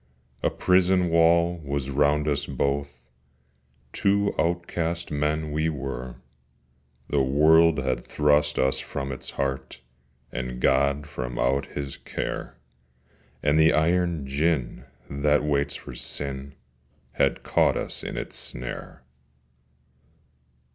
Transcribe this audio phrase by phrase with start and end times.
[0.41, 3.03] A prison wall was round us both,
[3.93, 6.15] Two outcast men we were:
[7.09, 9.79] The world had thrust us from its heart,
[10.31, 12.57] And God from out His care:
[13.43, 16.55] And the iron gin that waits for Sin
[17.11, 19.03] Had caught us in its snare.